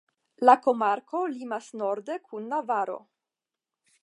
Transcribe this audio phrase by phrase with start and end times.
[0.47, 3.01] La komarko limas norde kun Navaro.